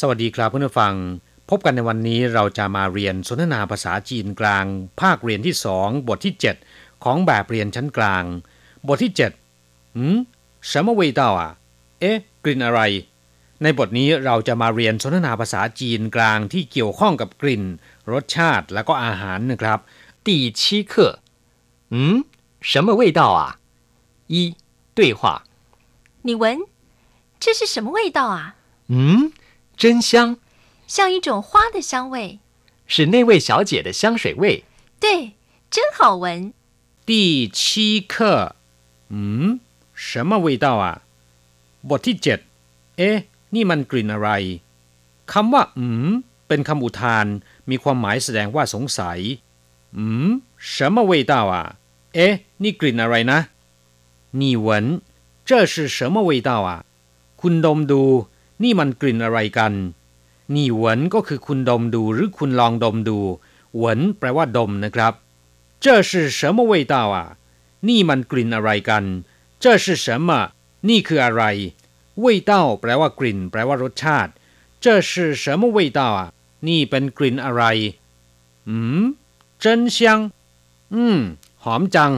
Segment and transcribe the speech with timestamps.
[0.00, 0.94] สวัสดีครับเพื่อนผู้ฟัง
[1.50, 4.64] พบกันในวันนี้เราจะมาเรียนสนทนาภาษาจีนกลาง
[5.00, 6.34] ภาคเรียนที่สองบทที่
[6.68, 8.24] 7 ของแบบเรียนชั้นกลาง
[8.88, 9.12] บทที่
[9.54, 10.16] 7หืม
[10.70, 11.50] 什么味道อ่ะ
[12.00, 12.80] เอ๊ะ กลิ่นอะไร
[13.62, 17.62] ในบทนี้เราจะมาเรียนสนทนาภาษาจีนกลางที่เกี่ยวข้องกับกลิ่น
[18.12, 19.78] รสชาติและก็อาหารนะครับ
[20.26, 21.20] 第七课，
[21.90, 22.24] 嗯，
[22.60, 23.58] 什么味道啊？
[24.28, 24.56] 一
[24.94, 25.44] 对话，
[26.22, 26.60] 你闻，
[27.40, 28.54] 这是什么味道啊？
[28.88, 29.32] 嗯，
[29.76, 30.36] 真香，
[30.86, 32.38] 像一种花的香味。
[32.86, 34.64] 是那位小姐的香水味。
[35.00, 35.32] 对，
[35.70, 36.52] 真好闻。
[37.04, 38.54] 第七课
[39.10, 39.60] อืม
[39.94, 41.02] 什么味道อ่ะ
[41.88, 43.16] บทที่ 7 เอ๊ะ
[43.54, 44.28] นี่มันกลิ่นอะไร
[45.32, 46.10] คำว่า อืม
[46.48, 47.26] เป็นคำอุทาน
[47.70, 49.20] มีความหมายแสดงว่าสงสัย
[49.96, 50.30] อืม
[50.74, 51.64] 什么味道อ่ะ
[52.14, 53.38] เอ๊ะ นี่กลิ่นอะไรนะ
[54.40, 54.68] 你闻
[55.48, 56.78] 这是什么味道อ่ะ
[57.40, 58.02] คุณดมดู
[58.62, 59.72] นี่มันกลิ่นอะไรกัน
[60.54, 60.84] 你闻
[61.14, 63.18] ก็คือคุณดมดูหรือคุณลองดมดู
[63.76, 65.12] หวนแปลว่าดมนะครับ
[65.84, 67.16] 这是什么味道啊
[67.88, 69.04] นี่มันกลิ่นอะไรกัน
[69.62, 70.30] 这是什么
[70.88, 71.42] นี่คืออะไร
[72.24, 74.32] 味道แปลว่ากลิ่น แปลว่ารสชาติ
[74.84, 76.20] 这是什么味道啊
[76.68, 77.62] นี่เป็นกลิ่นอะไร
[78.68, 79.02] อืม
[79.62, 79.64] 真
[79.96, 79.98] 香
[80.94, 81.18] อืม
[81.64, 82.12] หอมจัง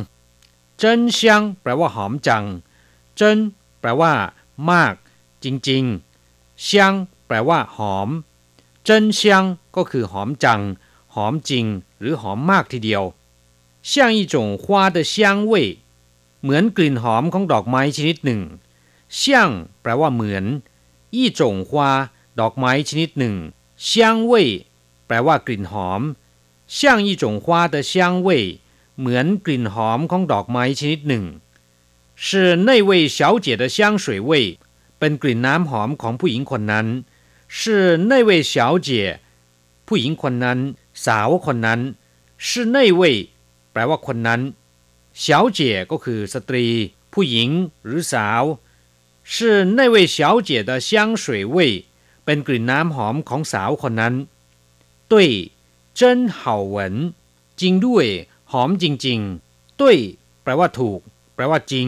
[0.80, 0.82] 真
[1.18, 1.20] 香
[1.62, 2.44] แปลว่าหอมจัง
[3.18, 3.20] 真
[3.80, 4.12] แปลว่า
[4.70, 4.94] มาก
[5.44, 6.68] จริงๆ香
[7.26, 8.08] แปลว่า หอม
[8.86, 8.88] 真
[9.18, 9.22] 香
[9.76, 10.60] ก็คือหอมจัง
[11.14, 11.64] หอมจริง
[11.98, 13.04] หรือหอมมากทีเดียว
[13.90, 15.14] 像一种花的香
[15.50, 15.52] 味
[16.42, 18.40] เหมือนกลิ่นหอมของดอกไม้ชนิดหนึ่ง
[19.20, 19.22] 像
[19.80, 20.44] แปลว่าเหมือน
[21.14, 21.70] 一种花
[22.40, 23.34] ดอกไม้ชนิดหนึ่ง
[23.88, 23.90] 香
[24.30, 24.32] 味
[25.06, 26.00] แปลว่ากลิ่นหอม
[26.68, 28.28] 像一种花的香味
[28.98, 31.24] เหมือนกลิ่นหอมของดอกไม้ชนิดหนึ่ง
[32.24, 32.28] 是
[32.68, 34.30] 那位小姐的香水味
[34.98, 36.86] เป็นกลิ่นน้ำหอมของผู้หญิงคนนั้น
[37.56, 38.54] 是那位小
[38.86, 39.20] 姐
[39.86, 40.58] ผู้หญิงคนนั้น
[41.06, 41.80] สาวคนนั้น
[42.46, 43.02] 是那位
[43.72, 44.40] แปลว่าคนนั้น
[45.24, 45.60] 小姐
[45.90, 46.66] ก็คือสตรี
[47.12, 47.50] ผู้หญิง
[47.84, 48.42] หรือสาว
[49.32, 49.34] 是
[49.78, 50.90] 那位小姐的香
[51.22, 51.56] 水味
[52.24, 54.14] เป็นกลิ่นน้ำหอมของสาวคนนั้น
[55.12, 55.14] 对
[56.01, 56.95] เจินเห่าเหวิน
[57.61, 58.05] จริงด้วย
[58.51, 59.97] หอมจริงๆตุ้ย
[60.43, 60.99] แปลว่าถูก
[61.35, 61.87] แปลว่าจริง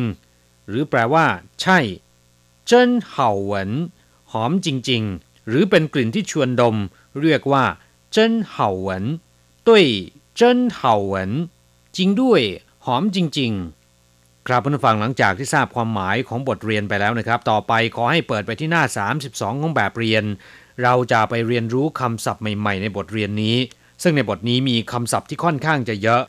[0.67, 1.25] หรือแปลว่า
[1.61, 1.79] ใช่
[2.65, 3.71] เจินเห่าเหวิน
[4.31, 6.75] หอมจริง ๆ หรือเป็นกลิ่นที่ชวนดม
[7.21, 7.63] เรียกว่า
[8.11, 9.05] เจิ้นเห่าเหวิน
[9.67, 9.85] ตุ้ย
[10.35, 11.31] เจินเห่าเหวิน
[11.97, 12.41] จริงด้วย
[12.85, 13.51] หอมจริง
[13.99, 18.83] ๆครับเพื่อนฟังหลังจากที่ทราบความหมายของบทเรียนไปแล้วนะครับ ต่อไปขอให้เปิดไปที่หน้า
[19.21, 20.23] 32 ของแบบเรียน
[20.83, 23.57] เราจะไปเรียนรู้คำศัพท์ใหม่ ๆ ในบทเรียนนี้
[24.01, 26.23] ซึ่งในบทนี้มีคำศัพท์ที่ค่อนข้างจะเยอะ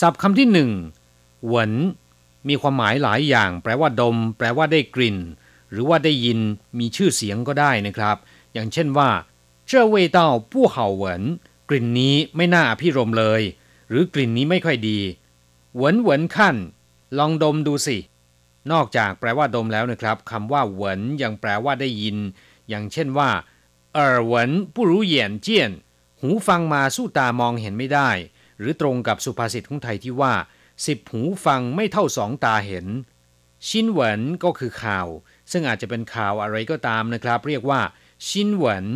[0.00, 0.70] ศัพท์คำที่หนึ่ง
[1.48, 1.72] หวน
[2.48, 5.18] มีความหมายหลายอย่าง แปลว่าดม แปลว่าได้กลิ่น
[5.70, 6.38] หรือว่าได้ยิน
[6.78, 8.16] มีชื่อเสียงก็ได้นะครับ
[8.52, 9.10] อย่างเช่นว่า
[9.66, 11.22] เจ้าเวต้าผู้เห่าเหวน
[11.68, 13.42] กลิ่นนี้ไม่น่าพิรมเลย
[13.88, 14.98] หรือกลิ่นนี้ไม่ค่อยดี
[15.76, 16.56] หวนหวนขั้น
[17.18, 17.98] ลองดมดูสิ
[18.72, 22.16] นอกจากแปลว่าดมแล้วนะครับคำว่าหวนยังแปลว่าได้ยิน
[22.68, 23.30] อย่างเช่นว่า
[23.94, 28.10] เออหวนผู้รู้เหยียนเจียนูฟังมาสู้ตามองเห็นไม่ได้
[28.58, 30.34] หรือตรงกับสุภาษิตของไทยที่ว่า
[30.86, 32.86] สิบหูฟังไม่เท่าสองตาเห็น
[33.66, 35.08] ชินเหวินก็คือข่าว
[35.50, 37.80] ซึ่งอาจจะเป็นข่าวอะไรก็ตามนะครับ เรียกว่า
[38.26, 38.86] ชินเหวิน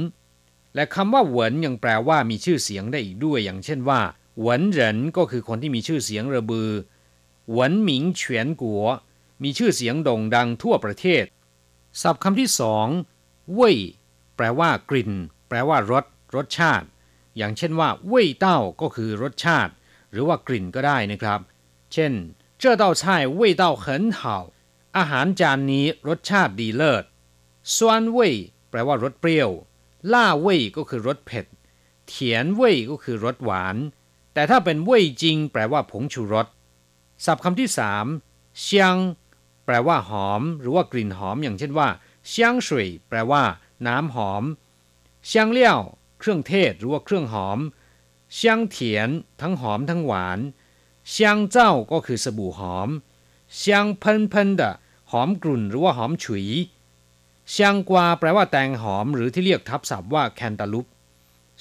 [0.74, 4.00] และคำว่าเหวินยังแปลว่ามีชื่อเสียงได้อีกด้วย อย่างเช่นว่า
[4.40, 6.70] เหวินเหรินก็คือคนที่มีชื่อเสียงระบือ
[7.50, 8.84] เหวินหมิงเฉียนกัว
[9.42, 11.24] มีชื่อเสียงโด่งดังทั่วประเทศ
[12.02, 12.86] ศัพท์คำที่สอง
[13.54, 13.78] เว่ย
[14.36, 15.12] แปลว่ากลิ่น
[15.48, 16.86] แปลว่ารสรสชาติ
[17.38, 19.72] อย่างเช่นว่าเว่ยเต้าก็คือรสชาติ
[20.12, 21.40] หรือว่ากลิ่นก็ได้นะครับ
[21.92, 22.12] เช่น
[22.58, 22.88] เจ้าเต้
[24.00, 24.02] น
[24.96, 27.04] อาหารจานนี้รสชาติดีเลิศ
[27.76, 28.34] ซวนเว่ย
[28.70, 29.50] แปลว่ารสเปรี้ยว
[30.12, 31.46] ล่าเว่ยก็คือรสเผ็ด
[32.06, 33.76] เถียนเว่ยก็คือรสหวาน
[34.34, 36.46] แต่ถ้าเป็นเว่ยจริง แปลว่าผงชูรส
[37.24, 38.06] ศัพท์คำที่สาม
[38.60, 38.96] เชียง
[39.64, 41.88] แปลว่าหอม หรือว่ากลิ่นหอมอย่างเช่นว่า
[42.28, 42.42] เชี
[43.08, 43.42] แปลว่า
[43.86, 44.44] น้ำหอม
[45.26, 45.80] เชีเลี่ยว
[46.18, 47.58] เครื่องเทศหรือว่าเครื่องหอม
[48.34, 49.08] เชียงเถียน
[49.40, 50.38] ทั้งหอมทั้งหวาน
[51.10, 52.88] เชียงเจ้าก็คือสบู่หอม
[53.56, 54.72] เชียงเพิ่นเพันดะ
[55.10, 56.46] หอมกลุ่นหรือว่าหอมฉุย
[57.50, 60.86] เชียงกวาแปลว่าแตงหอมหรือที่เรียกทับศัพท์ว่าแคนตาลูป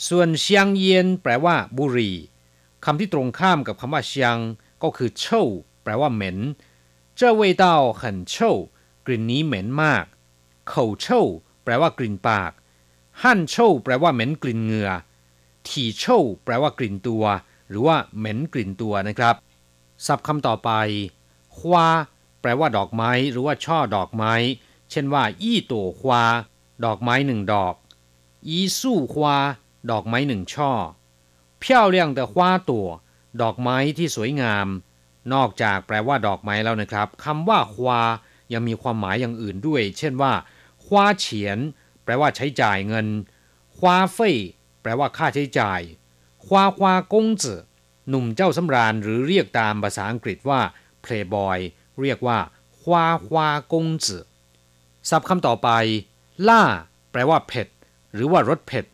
[0.07, 2.11] ส่วนเชียงเย็นแปลว่าบุรี
[2.85, 4.37] คำที่ตรงข้ามกับคำว่าเชียง
[4.83, 5.43] ก็คือเช่า
[5.83, 6.37] แปลว่าเหม็น
[7.15, 8.11] เจ้าเว่ยเต้าขั
[9.05, 10.05] กลิ่นนี้เหม็นมาก
[10.69, 11.21] เข่าเช่า
[11.63, 12.51] แปลว่ากลิ่นปาก
[13.23, 14.89] ฮั่นโชวแปลว่าเหม็นกลิ่นเหงื่อ
[15.67, 17.23] ถีโชวแปลว่ากลิ่นตัว
[17.69, 19.35] หรือว่าเหม็นกลิ่นตัวนะครับ
[20.05, 20.71] ศัพท์คำต่อไป
[21.57, 21.87] ควา
[22.41, 24.33] แปลว่าดอกไม้ หรือว่าช่อดอกไม้
[24.91, 26.23] เช่นว่า อี้ตัวควา
[26.85, 27.73] ดอกไม้หนึ่งดอก
[28.47, 29.37] อีสู้ควา
[29.91, 30.71] ดอกไม้หนึ่งช่อ
[31.59, 32.87] เพี้ยวเรียงแต่ควาตัว
[33.41, 34.67] ดอกไม้ที่สวยงาม
[35.33, 38.01] นอกจากแปลว่าดอกไม้แล้วนะครับคำว่าควา
[38.53, 40.33] ยังมีความหมายอย่างอื่นด้วย เช่นว่า
[40.85, 41.57] ควาเฉียน
[42.07, 43.07] แปลว่าใช้จ่ายเงิน
[43.77, 44.31] คว้าเฟ่
[44.81, 45.81] แปลว่าค่าใช้จ่าย
[46.45, 47.61] ควาควากงจือ
[48.09, 50.61] หนุ่มเจ้าสำราญหรือเรียกตามภาษาอังกฤษว่า
[51.03, 51.59] playboy
[52.01, 52.39] เรียกว่า
[52.81, 54.25] ควาควากงจือ
[55.09, 55.69] ศัพท์คำต่อไป
[56.47, 56.63] ล่า
[57.11, 57.67] แปลว่าเผ็ด
[58.13, 58.85] หรือว่ารสเผ็ด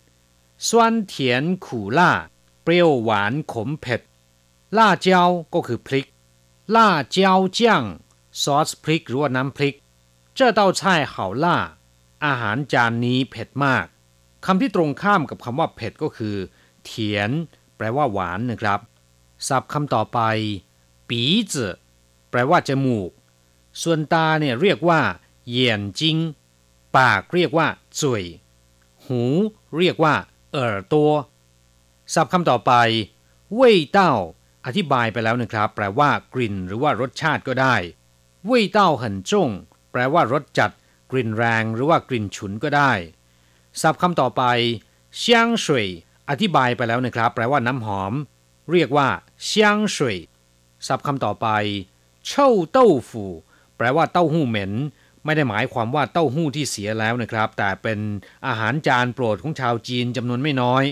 [0.67, 2.11] ซวนเทียนขู่ล่า
[2.63, 4.01] เปรี้ยวหวานขมเผ็ด
[4.77, 6.07] ล่าเจ้าวก็คือพริก
[6.75, 7.83] ล่าเจ้าวเจียง
[8.43, 9.75] ซอสพริกหรือว่าน้ำพริก
[10.35, 11.01] เจ้าเต้าช่าย
[12.25, 13.85] อาหารจานนี้เผ็ดมาก
[14.45, 16.35] คำที่ตรงข้ามกับคำว่าเผ็ดก็คือ
[16.85, 17.29] เถียน
[17.77, 18.79] แปลว่าหวานนะครับ
[19.47, 20.19] ศัพท์คำต่อไป
[21.09, 21.21] ปี
[21.53, 21.67] จื
[22.31, 23.09] แปลว่าจมูก
[23.81, 25.01] ส่วนตาเนี่ยเรียกว่า
[25.47, 26.17] เหยียนจิง
[26.97, 27.67] ปากเรียกว่า
[27.99, 28.23] จุย
[29.05, 29.23] หู
[29.77, 30.15] เรียกว่า
[30.51, 31.09] เอ่อตัว
[32.13, 32.73] ศัพท์คำต่อไป
[33.55, 34.11] เว่ยเต้า
[34.65, 37.75] อธิบายไปแล้วนะครับ แปลว่ากลิ่นหรือว่ารสชาติก็ได้
[38.45, 39.49] เว่ยเต้าหันจง
[39.91, 40.71] แปลว่ารสจัด
[41.13, 42.91] กลิ่นแรงหรือว่ากลิ่นฉุนก็ได้
[43.81, 44.43] ศัพท์คำต่อไป
[45.17, 45.87] เซียงสวย
[46.29, 48.13] อธิบายไปแล้วนะครับ แปลว่าน้ำหอม
[48.71, 49.07] เรียกว่า
[49.45, 50.17] เซียงสวย
[50.87, 51.47] ศัพท์คำต่อไป
[52.27, 53.25] เช่าเต้าฝู
[53.77, 54.73] แปลว่าเต้าหู้เหม็น
[55.25, 57.99] ไม่ได้หมายความว่าเต้าหู้ที่เสียแล้วนะครับ แต่เป็น
[58.47, 60.83] อาหารจานโปรดของชาวจีนจำนวนไม่น้อย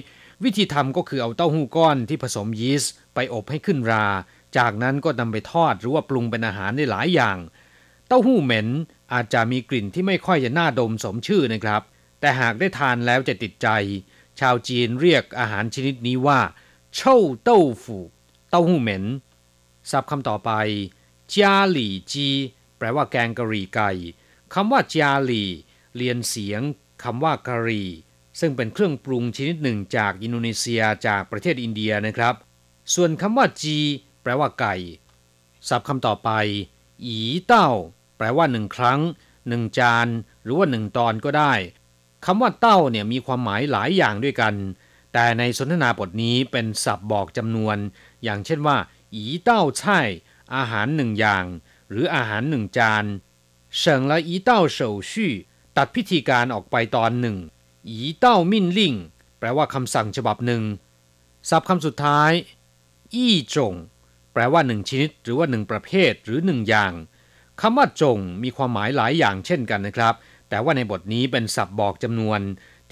[0.43, 4.07] วิธีทำก็คือเอาเต้าหู้ก้อนที่ผสมยีสต์ไปอบให้ขึ้นรา
[4.57, 7.37] จากนั้นก็นำไปทอดหรือว่าปรุงเป็นอาหารได้หลายอย่าง
[8.07, 8.67] เต้าหู้เหม็น
[9.13, 11.81] อาจจะมีกลิ่นที่ไม่ค่อยจะน่าดมสมชื่อนะครับ
[12.19, 13.67] แต่หากได้ทานแล้วจะติดใจ
[14.39, 16.39] ชาวจีนเรียกอาหารชนิดนี้ว่า
[16.95, 17.97] เช่าเต้าฝู
[18.49, 19.03] เต้าหู้เหม็น
[19.91, 20.51] ศัพท์คำต่อไป
[21.33, 22.27] จาหลี่จี
[22.77, 23.91] แปลว่าแกงกะหรี่ไก่
[24.53, 25.49] คำว่าจาหลี่
[25.97, 26.61] เรียนเสียง
[27.03, 27.89] คำว่ากะหรี่
[28.39, 32.35] ซึ่งเป็นเครื่องปรุงชนิดหนึ่งจากอินโดนีเซียจากประเทศอินเดียนะครับ
[32.93, 33.77] ส่วนคำว่าจี
[34.21, 34.75] แปลว่าไก่
[35.67, 36.29] ศัพท์คำต่อไป
[37.05, 37.17] อี
[37.47, 37.69] เต้า
[38.21, 38.99] แปลว่าหนึ่งครั้ง
[39.49, 40.07] หนึ่งจาน
[40.43, 41.53] หรือว่าหนึ่งตอนก็ได้
[42.25, 44.53] คำว่าเต้าเนี่ยมีความหมายหลายอย่างด้วยกัน
[45.13, 47.77] แต่ในสนทนาบทนี้เป็นศัพท์บอกจำนวน
[48.23, 48.77] อย่างเช่นว่า
[49.15, 49.99] อีเต้าใช่
[50.55, 51.45] อาหารหนึ่งอย่าง
[51.89, 53.05] หรืออาหารหนึ่งจาน
[53.77, 55.31] เฉิงละอีเต้าเฉาชี่
[55.77, 57.37] ตัดพิธีการออกไปตอนหนึ่ง
[57.87, 58.93] อีเต้ามินลิ่ง
[59.39, 60.63] แปลว่าคำสั่งฉบับหนึ่ง
[61.49, 62.31] ศัพท์คำสุดท้าย
[63.13, 63.73] อี้จง
[64.33, 66.93] แปลว่าหนึ่งชนิด หรือว่าหนึ่งประเภท หรือหนึ่งอย่าง
[67.60, 70.14] คำว่าจงมีความหมายหลายอย่างเช่นกันนะครับ
[70.48, 72.40] แต่ว่าในบทนี้เป็นศัพท์บอกจำนวน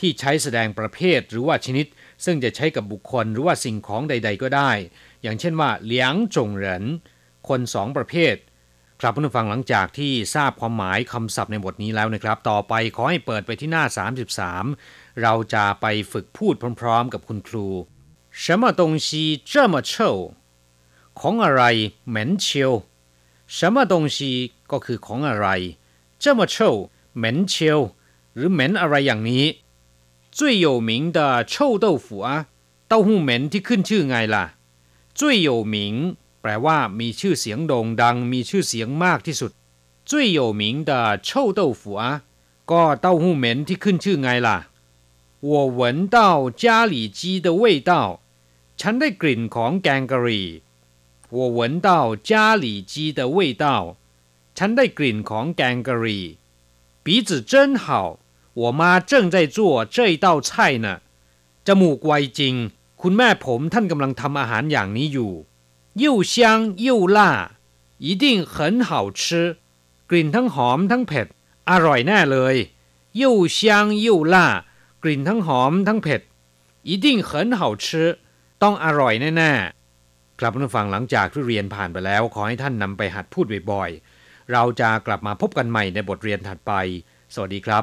[0.00, 1.87] ที่ใช้แสดงประเภทหรือว่าชนิด
[2.25, 4.70] ซึ่งจะใช้กับบุคคลหรือว่าสิ่งของใด ๆ ก็ได้
[5.23, 6.85] อย่างเช่นว่าเหลียงจงเหริน
[7.49, 8.37] คนสองประเภท
[9.00, 13.85] ครับผู้ฟังหลังจากที่ทราบความหมายคำศัพท์ในบทนี้แล้วนะครับ ต่อไปขอให้เปิดไปที่หน้า
[14.52, 17.67] 33 เราจะไปฝึกพูดพร้อมๆ กับคุณครู
[18.43, 19.08] 什么东西
[19.50, 19.93] 这么臭
[21.20, 21.62] ของอะไร
[22.08, 22.73] เหม็นเชียว
[23.56, 25.46] 什么东西ก็คือของอะไร
[26.23, 27.81] 这么臭เหม็นเชียว
[28.35, 29.44] หรือเหม็นอะไรอย่างนี้
[30.37, 32.29] 最有名的臭豆腐啊
[32.88, 34.44] เต้าหู้เหม็นที่ขึ้นชื่อไงล่ะ
[35.19, 35.76] 最有名
[36.41, 39.53] แปลว่ามีชื่อเสียงโด่งดัง มีชื่อเสียงมากที่สุด
[40.08, 40.91] 最有名的
[41.27, 42.03] 臭豆腐啊
[42.70, 44.58] ก็เต้าหู้เหม็นที่ขึ้นชื่อไงล่ะ
[45.51, 45.81] 我闻
[46.17, 46.17] 到
[46.63, 47.93] 家里鸡的味道
[48.81, 50.46] ฉันได้กลิ่นของแกงกะหรี่
[51.31, 53.65] 我闻到家里鸡的味道
[54.56, 56.24] ฉันได้กลิ่นของแกงกะหรี่
[57.05, 57.84] 鼻子真好
[58.60, 60.51] 我妈正在做这一道菜
[60.84, 60.86] 呢
[61.67, 62.55] จมูกไวจริง
[63.01, 65.32] คุณแม่ผมท่านกำลังทำอาหารอย่างนี้อยู่
[66.03, 66.34] 又香
[66.86, 67.19] 又辣
[68.06, 68.55] 一定很
[68.89, 69.22] 好吃
[70.10, 71.27] กลิ่นทั้งหอมทั้งเผ็ด
[71.70, 72.56] อร่อยแน่เลย
[73.20, 73.22] 又
[73.56, 73.58] 香
[74.06, 74.36] 又辣
[75.03, 76.20] กลิ่นทั้งหอมทั้งเผ็ด
[76.89, 77.86] 一定很好吃
[78.63, 79.78] ต้องอร่อยแน่ๆ
[80.40, 86.74] ครับผู้ฟังหลังจากที่เรียนผ่านไปแล้ว ขอให้ท่านนำไปหัดพูดบ่อยๆ เราจะกลับมาพบกันใหม่ในบทเรียนถัดไป
[87.34, 87.78] สวัสดีครับ